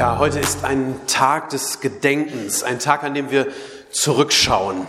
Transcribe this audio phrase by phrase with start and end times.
[0.00, 3.48] Ja, heute ist ein Tag des Gedenkens, ein Tag, an dem wir
[3.90, 4.86] zurückschauen.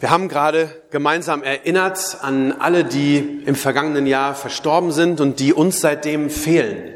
[0.00, 5.54] Wir haben gerade gemeinsam erinnert an alle, die im vergangenen Jahr verstorben sind und die
[5.54, 6.92] uns seitdem fehlen.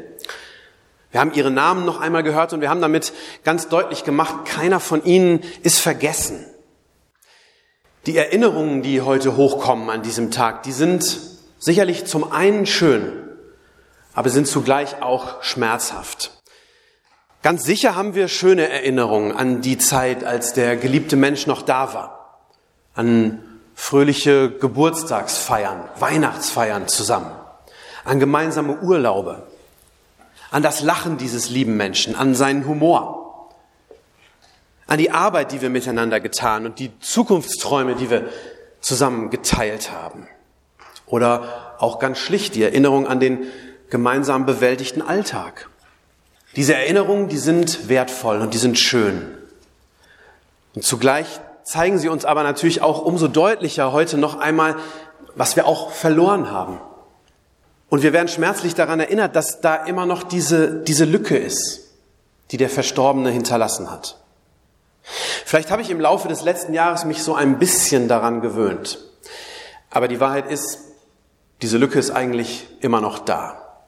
[1.09, 3.13] Wir haben ihre Namen noch einmal gehört und wir haben damit
[3.43, 6.45] ganz deutlich gemacht, keiner von ihnen ist vergessen.
[8.05, 11.17] Die Erinnerungen, die heute hochkommen an diesem Tag, die sind
[11.57, 13.11] sicherlich zum einen schön,
[14.13, 16.38] aber sind zugleich auch schmerzhaft.
[17.41, 21.93] Ganz sicher haben wir schöne Erinnerungen an die Zeit, als der geliebte Mensch noch da
[21.93, 22.41] war.
[22.95, 23.41] An
[23.75, 27.31] fröhliche Geburtstagsfeiern, Weihnachtsfeiern zusammen.
[28.03, 29.47] An gemeinsame Urlaube.
[30.51, 33.49] An das Lachen dieses lieben Menschen, an seinen Humor.
[34.87, 38.27] An die Arbeit, die wir miteinander getan und die Zukunftsträume, die wir
[38.81, 40.27] zusammen geteilt haben.
[41.05, 43.45] Oder auch ganz schlicht die Erinnerung an den
[43.89, 45.68] gemeinsam bewältigten Alltag
[46.55, 49.37] diese Erinnerungen, die sind wertvoll und die sind schön.
[50.75, 54.75] Und zugleich zeigen sie uns aber natürlich auch umso deutlicher heute noch einmal,
[55.35, 56.79] was wir auch verloren haben.
[57.89, 61.81] Und wir werden schmerzlich daran erinnert, dass da immer noch diese, diese Lücke ist,
[62.51, 64.17] die der Verstorbene hinterlassen hat.
[65.45, 68.99] Vielleicht habe ich im Laufe des letzten Jahres mich so ein bisschen daran gewöhnt.
[69.89, 70.79] Aber die Wahrheit ist,
[71.61, 73.81] diese Lücke ist eigentlich immer noch da.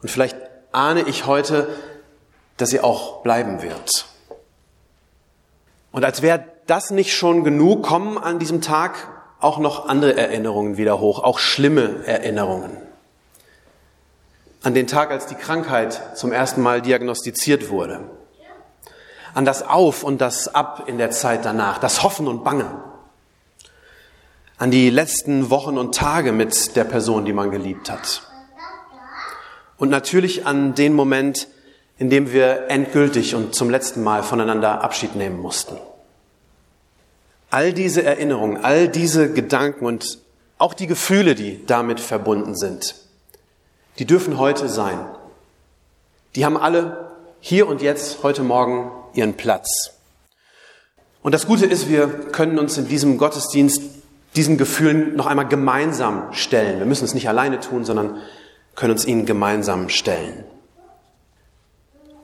[0.00, 0.36] Und vielleicht
[0.72, 1.68] ahne ich heute,
[2.56, 4.06] dass sie auch bleiben wird.
[5.92, 9.08] Und als wäre das nicht schon genug, kommen an diesem Tag
[9.40, 12.76] auch noch andere Erinnerungen wieder hoch, auch schlimme Erinnerungen.
[14.62, 18.00] An den Tag, als die Krankheit zum ersten Mal diagnostiziert wurde.
[19.34, 22.68] An das Auf und das Ab in der Zeit danach, das Hoffen und Bangen.
[24.58, 28.27] An die letzten Wochen und Tage mit der Person, die man geliebt hat.
[29.78, 31.48] Und natürlich an den Moment,
[31.98, 35.76] in dem wir endgültig und zum letzten Mal voneinander Abschied nehmen mussten.
[37.50, 40.18] All diese Erinnerungen, all diese Gedanken und
[40.58, 42.96] auch die Gefühle, die damit verbunden sind,
[43.98, 44.98] die dürfen heute sein.
[46.34, 47.10] Die haben alle
[47.40, 49.92] hier und jetzt, heute Morgen, ihren Platz.
[51.22, 53.80] Und das Gute ist, wir können uns in diesem Gottesdienst
[54.36, 56.78] diesen Gefühlen noch einmal gemeinsam stellen.
[56.78, 58.20] Wir müssen es nicht alleine tun, sondern
[58.78, 60.44] können uns ihnen gemeinsam stellen.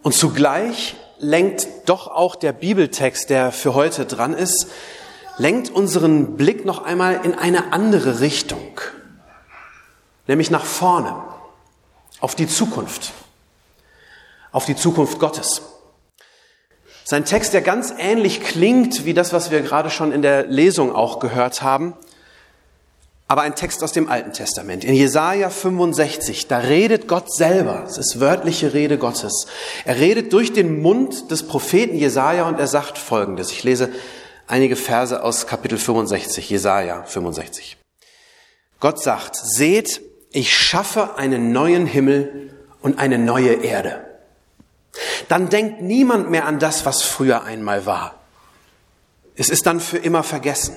[0.03, 4.69] Und zugleich lenkt doch auch der Bibeltext, der für heute dran ist,
[5.37, 8.81] lenkt unseren Blick noch einmal in eine andere Richtung,
[10.29, 11.25] nämlich nach vorne,
[12.21, 13.11] auf die Zukunft,
[14.53, 15.61] auf die Zukunft Gottes.
[17.03, 20.95] Sein Text, der ganz ähnlich klingt wie das, was wir gerade schon in der Lesung
[20.95, 21.95] auch gehört haben,
[23.27, 24.85] aber ein Text aus dem Alten Testament.
[24.85, 27.85] In Jesaja 65, da redet Gott selber.
[27.87, 29.47] Es ist wörtliche Rede Gottes.
[29.85, 33.51] Er redet durch den Mund des Propheten Jesaja und er sagt Folgendes.
[33.51, 33.91] Ich lese
[34.47, 37.79] einige Verse aus Kapitel 65, Jesaja 65.
[38.79, 42.53] Gott sagt, seht, ich schaffe einen neuen Himmel
[42.83, 44.05] und eine neue Erde.
[45.29, 48.21] Dann denkt niemand mehr an das, was früher einmal war.
[49.37, 50.77] Es ist dann für immer vergessen.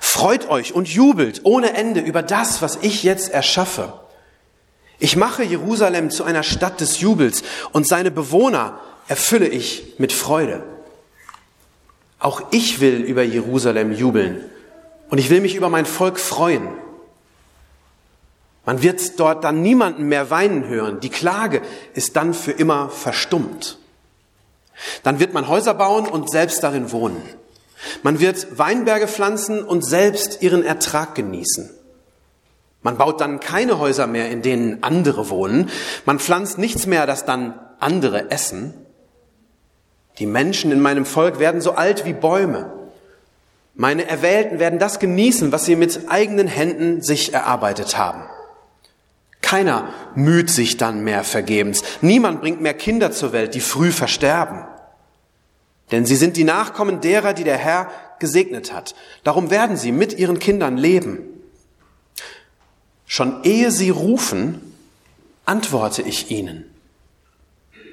[0.00, 3.92] Freut euch und jubelt ohne Ende über das, was ich jetzt erschaffe.
[4.98, 7.42] Ich mache Jerusalem zu einer Stadt des Jubels
[7.72, 10.62] und seine Bewohner erfülle ich mit Freude.
[12.18, 14.44] Auch ich will über Jerusalem jubeln
[15.10, 16.68] und ich will mich über mein Volk freuen.
[18.64, 20.98] Man wird dort dann niemanden mehr weinen hören.
[21.00, 21.62] Die Klage
[21.94, 23.78] ist dann für immer verstummt.
[25.04, 27.22] Dann wird man Häuser bauen und selbst darin wohnen.
[28.02, 31.70] Man wird Weinberge pflanzen und selbst ihren Ertrag genießen.
[32.82, 35.70] Man baut dann keine Häuser mehr, in denen andere wohnen.
[36.04, 38.74] Man pflanzt nichts mehr, das dann andere essen.
[40.18, 42.72] Die Menschen in meinem Volk werden so alt wie Bäume.
[43.74, 48.22] Meine Erwählten werden das genießen, was sie mit eigenen Händen sich erarbeitet haben.
[49.42, 51.82] Keiner müht sich dann mehr vergebens.
[52.00, 54.64] Niemand bringt mehr Kinder zur Welt, die früh versterben.
[55.90, 58.94] Denn sie sind die Nachkommen derer, die der Herr gesegnet hat.
[59.24, 61.18] Darum werden sie mit ihren Kindern leben.
[63.06, 64.60] Schon ehe sie rufen,
[65.44, 66.64] antworte ich ihnen.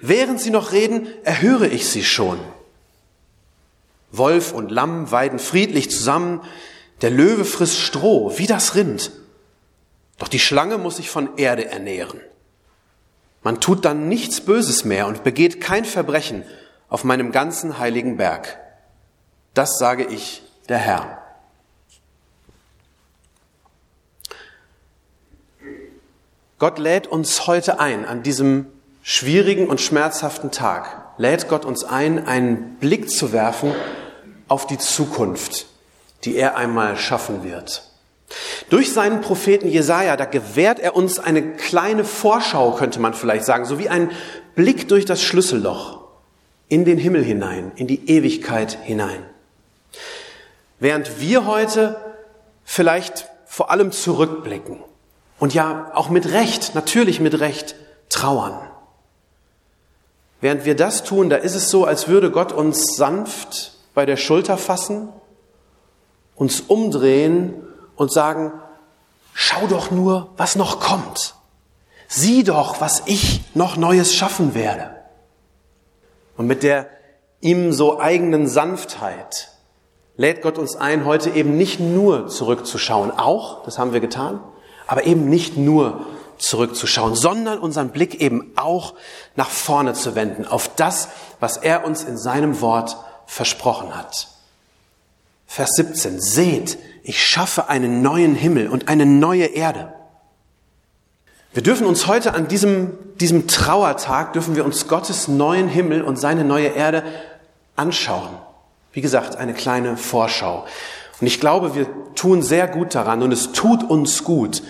[0.02, 2.40] Während sie noch reden, erhöre ich sie schon.
[4.12, 6.42] Wolf und Lamm weiden friedlich zusammen,
[7.02, 9.12] der Löwe frisst Stroh wie das Rind.
[10.18, 12.22] Doch die Schlange muss sich von Erde ernähren.
[13.44, 16.44] Man tut dann nichts Böses mehr und begeht kein Verbrechen
[16.94, 18.60] auf meinem ganzen heiligen Berg.
[19.56, 21.18] Das sage ich, der Herr.
[26.60, 28.68] Gott lädt uns heute ein, an diesem
[29.02, 33.74] schwierigen und schmerzhaften Tag, lädt Gott uns ein, einen Blick zu werfen
[34.48, 35.66] auf die Zukunft,
[36.26, 37.90] die er einmal schaffen wird.
[38.70, 43.66] Durch seinen Propheten Jesaja, da gewährt er uns eine kleine Vorschau, könnte man vielleicht sagen,
[43.66, 44.12] so wie ein
[44.54, 46.03] Blick durch das Schlüsselloch
[46.74, 49.24] in den Himmel hinein, in die Ewigkeit hinein.
[50.80, 52.02] Während wir heute
[52.64, 54.80] vielleicht vor allem zurückblicken
[55.38, 57.76] und ja auch mit Recht, natürlich mit Recht
[58.10, 58.60] trauern.
[60.42, 64.18] Während wir das tun, da ist es so, als würde Gott uns sanft bei der
[64.18, 65.10] Schulter fassen,
[66.34, 67.54] uns umdrehen
[67.96, 68.52] und sagen,
[69.36, 71.36] schau doch nur, was noch kommt.
[72.08, 75.03] Sieh doch, was ich noch Neues schaffen werde.
[76.38, 76.88] Und mit der
[77.42, 79.50] ihm so eigenen Sanftheit
[80.16, 84.40] lädt Gott uns ein, heute eben nicht nur zurückzuschauen, auch, das haben wir getan,
[84.88, 86.06] aber eben nicht nur
[86.38, 88.94] zurückzuschauen, sondern unseren Blick eben auch
[89.36, 91.10] nach vorne zu wenden, auf das,
[91.40, 94.28] was er uns in seinem Wort versprochen hat.
[95.48, 96.20] Vers 17.
[96.20, 99.94] Seht, ich schaffe einen neuen Himmel und eine neue Erde.
[101.54, 106.18] Wir dürfen uns heute an diesem, diesem Trauertag, dürfen wir uns Gottes neuen Himmel und
[106.18, 107.04] seine neue Erde
[107.76, 108.30] anschauen.
[108.92, 110.66] Wie gesagt, eine kleine Vorschau.
[111.22, 114.64] Und ich glaube, wir tun sehr gut daran und es tut uns gut,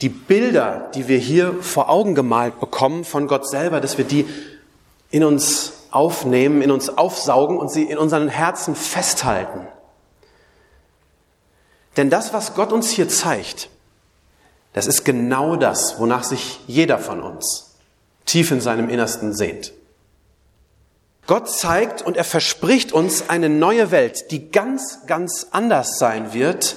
[0.00, 4.26] die Bilder, die wir hier vor Augen gemalt bekommen von Gott selber, dass wir die
[5.10, 9.60] in uns aufnehmen, in uns aufsaugen und sie in unseren Herzen festhalten.
[11.96, 13.70] Denn das, was Gott uns hier zeigt,
[14.74, 17.70] das ist genau das, wonach sich jeder von uns
[18.26, 19.72] tief in seinem Innersten sehnt.
[21.26, 26.76] Gott zeigt und er verspricht uns eine neue Welt, die ganz, ganz anders sein wird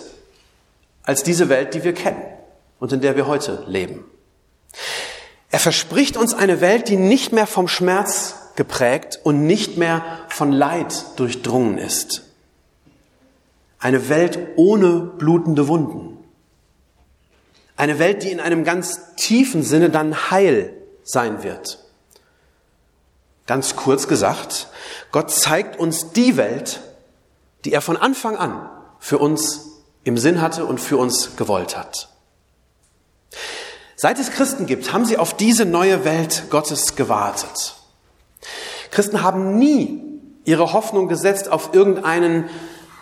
[1.03, 2.21] als diese Welt, die wir kennen
[2.79, 4.05] und in der wir heute leben.
[5.49, 10.51] Er verspricht uns eine Welt, die nicht mehr vom Schmerz geprägt und nicht mehr von
[10.51, 12.23] Leid durchdrungen ist.
[13.79, 16.16] Eine Welt ohne blutende Wunden.
[17.77, 21.79] Eine Welt, die in einem ganz tiefen Sinne dann heil sein wird.
[23.45, 24.67] Ganz kurz gesagt,
[25.11, 26.81] Gott zeigt uns die Welt,
[27.63, 28.69] die er von Anfang an
[28.99, 29.67] für uns
[30.03, 32.09] im Sinn hatte und für uns gewollt hat.
[33.95, 37.75] Seit es Christen gibt, haben sie auf diese neue Welt Gottes gewartet.
[38.91, 40.03] Christen haben nie
[40.45, 42.49] ihre Hoffnung gesetzt auf irgendeinen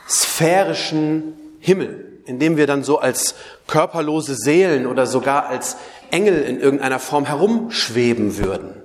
[0.08, 3.36] sphärischen Himmel, in dem wir dann so als
[3.68, 5.78] körperlose Seelen oder sogar als
[6.12, 8.82] Engel in irgendeiner Form herumschweben würden.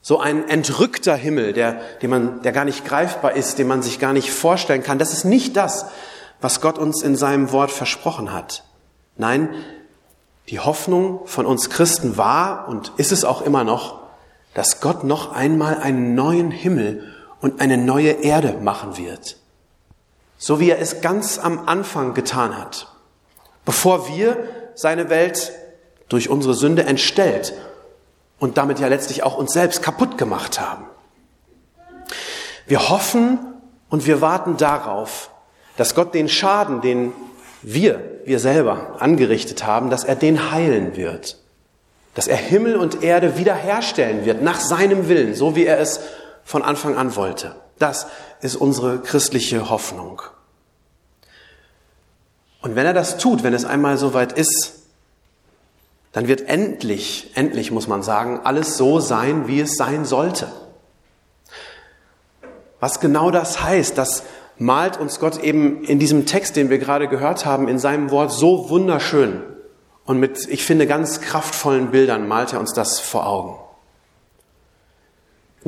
[0.00, 3.98] So ein entrückter Himmel, der, den man, der gar nicht greifbar ist, den man sich
[3.98, 4.98] gar nicht vorstellen kann.
[4.98, 5.86] Das ist nicht das,
[6.40, 8.64] was Gott uns in seinem Wort versprochen hat.
[9.16, 9.50] Nein,
[10.48, 13.98] die Hoffnung von uns Christen war und ist es auch immer noch,
[14.54, 19.36] dass Gott noch einmal einen neuen Himmel und eine neue Erde machen wird.
[20.38, 22.86] So wie er es ganz am Anfang getan hat,
[23.64, 25.52] bevor wir seine Welt
[26.08, 27.52] durch unsere Sünde entstellt
[28.38, 30.84] und damit ja letztlich auch uns selbst kaputt gemacht haben.
[32.66, 33.38] Wir hoffen
[33.90, 35.30] und wir warten darauf,
[35.76, 37.12] dass Gott den Schaden, den
[37.62, 41.38] wir, wir selber angerichtet haben, dass er den heilen wird.
[42.14, 46.00] Dass er Himmel und Erde wiederherstellen wird nach seinem Willen, so wie er es
[46.44, 47.56] von Anfang an wollte.
[47.78, 48.06] Das
[48.40, 50.22] ist unsere christliche Hoffnung.
[52.60, 54.74] Und wenn er das tut, wenn es einmal soweit ist,
[56.12, 60.48] dann wird endlich, endlich muss man sagen, alles so sein, wie es sein sollte.
[62.80, 64.22] Was genau das heißt, das
[64.56, 68.32] malt uns Gott eben in diesem Text, den wir gerade gehört haben, in seinem Wort
[68.32, 69.42] so wunderschön
[70.04, 73.67] und mit, ich finde, ganz kraftvollen Bildern malt er uns das vor Augen.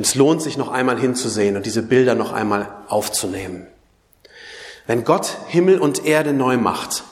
[0.01, 3.67] Und es lohnt sich noch einmal hinzusehen und diese Bilder noch einmal aufzunehmen.
[4.87, 7.03] Wenn Gott Himmel und Erde neu macht,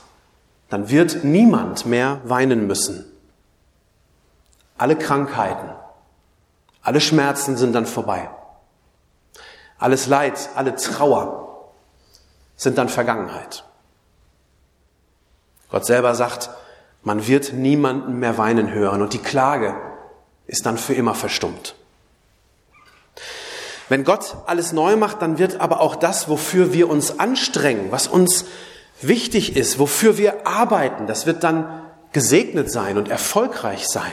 [0.70, 3.06] dann wird niemand mehr weinen müssen.
[4.76, 5.70] Alle Krankheiten,
[6.82, 8.28] alle Schmerzen sind dann vorbei.
[9.78, 11.70] Alles Leid, alle Trauer,
[12.56, 13.66] sind dann Vergangenheit.
[15.70, 16.50] Gott selber sagt,
[17.04, 19.76] man wird niemanden mehr weinen hören und die Klage
[20.48, 21.76] ist dann für immer verstummt.
[23.90, 28.08] Wenn Gott alles neu macht, dann wird aber auch das, wofür wir uns anstrengen, was
[28.08, 28.46] uns
[29.02, 31.82] wichtig ist, wofür wir arbeiten, das wird dann
[32.12, 34.12] gesegnet sein und erfolgreich sein.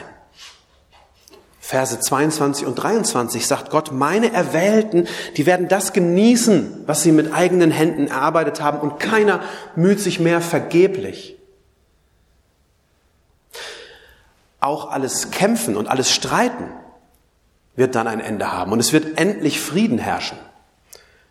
[1.60, 7.34] Verse 22 und 23 sagt Gott, meine Erwählten, die werden das genießen, was sie mit
[7.34, 9.40] eigenen Händen erarbeitet haben und keiner
[9.74, 11.36] müht sich mehr vergeblich.
[14.60, 16.68] Auch alles Kämpfen und alles Streiten
[17.76, 20.38] wird dann ein Ende haben und es wird endlich Frieden herrschen.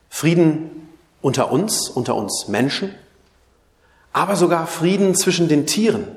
[0.09, 0.89] Frieden
[1.21, 2.93] unter uns, unter uns Menschen,
[4.13, 6.07] aber sogar Frieden zwischen den Tieren.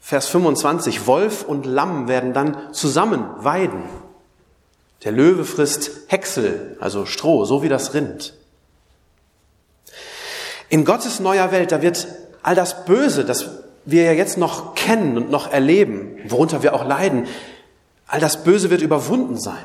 [0.00, 3.82] Vers 25, Wolf und Lamm werden dann zusammen weiden.
[5.04, 8.34] Der Löwe frisst Häcksel, also Stroh, so wie das Rind.
[10.68, 12.06] In Gottes neuer Welt, da wird
[12.42, 13.50] all das Böse, das
[13.84, 17.26] wir ja jetzt noch kennen und noch erleben, worunter wir auch leiden,
[18.12, 19.64] all das Böse wird überwunden sein.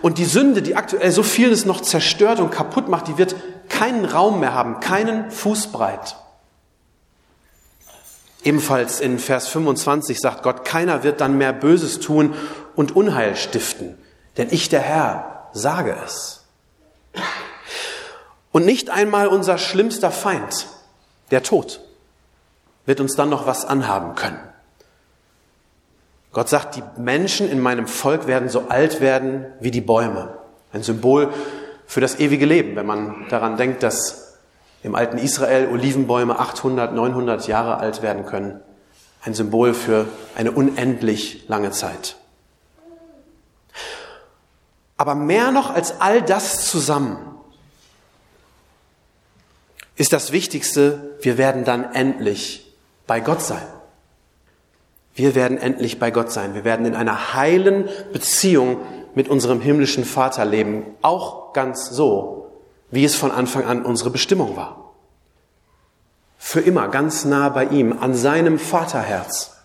[0.00, 3.36] Und die Sünde, die aktuell so vieles noch zerstört und kaputt macht, die wird
[3.68, 6.16] keinen Raum mehr haben, keinen Fußbreit.
[8.42, 12.34] Ebenfalls in Vers 25 sagt Gott, keiner wird dann mehr Böses tun
[12.74, 13.98] und Unheil stiften,
[14.38, 16.46] denn ich, der Herr, sage es.
[18.50, 20.68] Und nicht einmal unser schlimmster Feind,
[21.30, 21.80] der Tod,
[22.86, 24.49] wird uns dann noch was anhaben können.
[26.32, 30.38] Gott sagt, die Menschen in meinem Volk werden so alt werden wie die Bäume.
[30.72, 31.32] Ein Symbol
[31.86, 34.38] für das ewige Leben, wenn man daran denkt, dass
[34.82, 38.60] im alten Israel Olivenbäume 800, 900 Jahre alt werden können.
[39.22, 40.06] Ein Symbol für
[40.36, 42.16] eine unendlich lange Zeit.
[44.96, 47.18] Aber mehr noch als all das zusammen
[49.96, 52.74] ist das Wichtigste, wir werden dann endlich
[53.06, 53.66] bei Gott sein.
[55.14, 56.54] Wir werden endlich bei Gott sein.
[56.54, 58.78] Wir werden in einer heilen Beziehung
[59.14, 60.84] mit unserem himmlischen Vater leben.
[61.02, 62.50] Auch ganz so,
[62.90, 64.92] wie es von Anfang an unsere Bestimmung war.
[66.38, 69.56] Für immer ganz nah bei ihm, an seinem Vaterherz.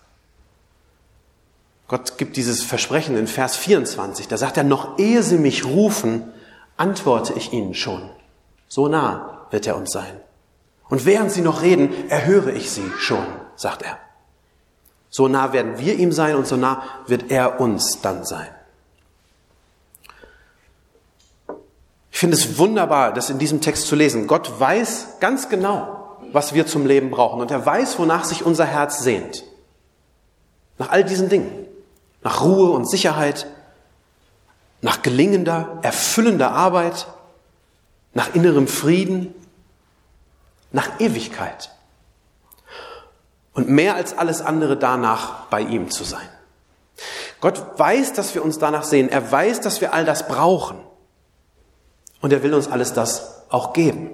[1.88, 4.28] Gott gibt dieses Versprechen in Vers 24.
[4.28, 6.32] Da sagt er, noch ehe sie mich rufen,
[6.76, 8.10] antworte ich ihnen schon.
[8.68, 10.20] So nah wird er uns sein.
[10.88, 13.24] Und während sie noch reden, erhöre ich sie schon,
[13.54, 13.98] sagt er.
[15.10, 18.48] So nah werden wir ihm sein und so nah wird er uns dann sein.
[22.16, 24.26] Ich finde es wunderbar, das in diesem Text zu lesen.
[24.26, 27.42] Gott weiß ganz genau, was wir zum Leben brauchen.
[27.42, 29.44] Und er weiß, wonach sich unser Herz sehnt.
[30.78, 31.66] Nach all diesen Dingen.
[32.22, 33.46] Nach Ruhe und Sicherheit.
[34.80, 37.06] Nach gelingender, erfüllender Arbeit.
[38.14, 39.34] Nach innerem Frieden.
[40.72, 41.75] Nach Ewigkeit.
[43.56, 46.28] Und mehr als alles andere danach bei ihm zu sein.
[47.40, 49.08] Gott weiß, dass wir uns danach sehen.
[49.08, 50.76] Er weiß, dass wir all das brauchen.
[52.20, 54.10] Und er will uns alles das auch geben.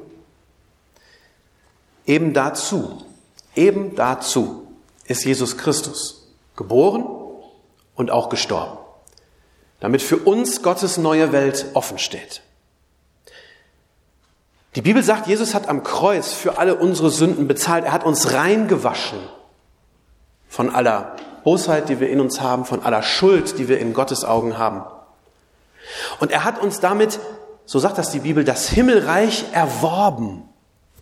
[2.07, 3.05] Eben dazu,
[3.57, 4.69] eben dazu
[5.07, 7.05] ist Jesus Christus geboren
[7.97, 8.79] und auch gestorben,
[9.81, 12.43] damit für uns Gottes neue Welt offen steht.
[14.75, 17.85] Die Bibel sagt, Jesus hat am Kreuz für alle unsere Sünden bezahlt.
[17.85, 19.19] Er hat uns reingewaschen
[20.49, 24.25] von aller Bosheit, die wir in uns haben, von aller Schuld, die wir in Gottes
[24.25, 24.83] Augen haben.
[26.21, 27.19] Und er hat uns damit
[27.65, 30.49] so sagt das die Bibel, das Himmelreich erworben,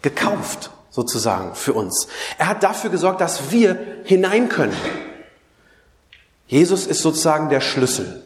[0.03, 2.09] gekauft sozusagen für uns.
[2.39, 4.77] Er hat dafür gesorgt, dass wir hinein können.
[6.47, 8.23] Jesus ist sozusagen der Schlüssel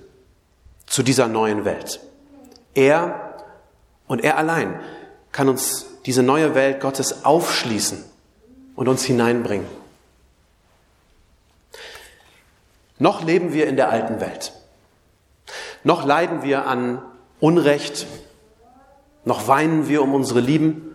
[0.86, 2.00] zu dieser neuen Welt.
[2.74, 3.38] Er
[4.06, 4.80] und er allein
[5.34, 8.02] kann uns diese neue Welt Gottes aufschließen
[8.76, 9.66] und uns hineinbringen.
[13.00, 14.52] Noch leben wir in der alten Welt.
[15.82, 17.02] Noch leiden wir an
[17.40, 18.06] Unrecht,
[19.24, 20.94] noch weinen wir um unsere Lieben,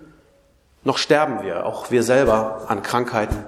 [0.85, 3.43] noch sterben wir, auch wir selber, an Krankheiten.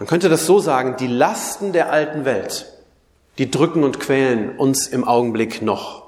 [0.00, 2.66] Man könnte das so sagen, die Lasten der alten Welt,
[3.38, 6.02] die drücken und quälen uns im Augenblick noch.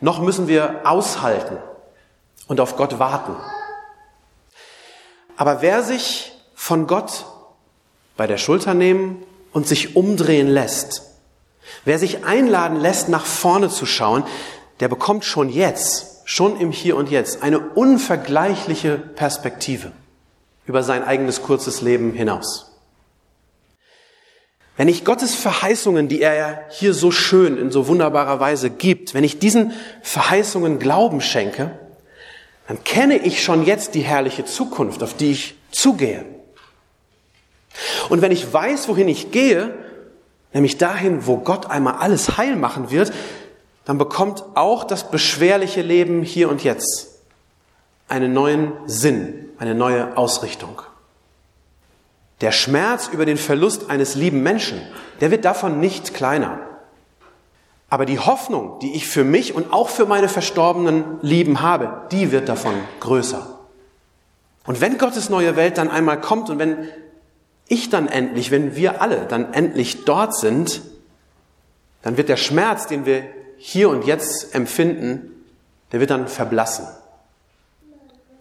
[0.00, 1.58] Noch müssen wir aushalten
[2.50, 3.36] und auf Gott warten.
[5.36, 7.24] Aber wer sich von Gott
[8.16, 11.02] bei der Schulter nehmen und sich umdrehen lässt,
[11.84, 14.24] wer sich einladen lässt, nach vorne zu schauen,
[14.80, 19.92] der bekommt schon jetzt, schon im Hier und Jetzt, eine unvergleichliche Perspektive
[20.66, 22.72] über sein eigenes kurzes Leben hinaus.
[24.76, 29.22] Wenn ich Gottes Verheißungen, die er hier so schön in so wunderbarer Weise gibt, wenn
[29.22, 31.78] ich diesen Verheißungen Glauben schenke,
[32.70, 36.24] dann kenne ich schon jetzt die herrliche Zukunft, auf die ich zugehe.
[38.10, 39.74] Und wenn ich weiß, wohin ich gehe,
[40.52, 43.12] nämlich dahin, wo Gott einmal alles heil machen wird,
[43.84, 47.22] dann bekommt auch das beschwerliche Leben hier und jetzt
[48.06, 50.80] einen neuen Sinn, eine neue Ausrichtung.
[52.40, 54.80] Der Schmerz über den Verlust eines lieben Menschen,
[55.20, 56.60] der wird davon nicht kleiner.
[57.90, 62.30] Aber die Hoffnung, die ich für mich und auch für meine verstorbenen Lieben habe, die
[62.30, 63.58] wird davon größer.
[64.64, 66.88] Und wenn Gottes neue Welt dann einmal kommt und wenn
[67.66, 70.82] ich dann endlich, wenn wir alle dann endlich dort sind,
[72.02, 73.24] dann wird der Schmerz, den wir
[73.58, 75.44] hier und jetzt empfinden,
[75.90, 76.86] der wird dann verblassen,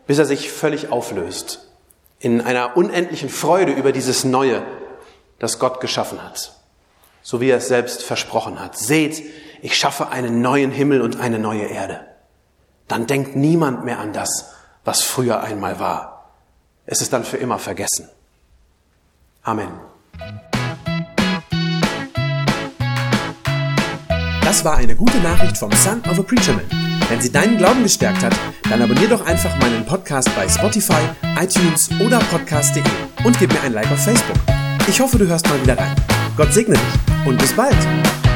[0.06, 1.68] bis er sich völlig auflöst
[2.20, 4.62] in einer unendlichen Freude über dieses Neue,
[5.40, 6.59] das Gott geschaffen hat
[7.30, 8.76] so wie er es selbst versprochen hat.
[8.76, 9.22] Seht,
[9.62, 12.00] ich schaffe einen neuen Himmel und eine neue Erde.
[12.88, 14.50] Dann denkt niemand mehr an das,
[14.84, 16.32] was früher einmal war.
[16.88, 18.10] Es ist dann für immer vergessen.
[19.44, 19.70] Amen.
[24.42, 26.66] Das war eine gute Nachricht vom Son of a Preacher Man.
[27.10, 28.34] Wenn sie deinen Glauben gestärkt hat,
[28.72, 31.04] dann abonnier doch einfach meinen Podcast bei Spotify,
[31.40, 32.82] iTunes oder podcast.de
[33.24, 34.38] und gib mir ein Like auf Facebook.
[34.88, 35.96] Ich hoffe, du hörst mal wieder rein.
[36.36, 38.29] Gott segne dich und bis bald.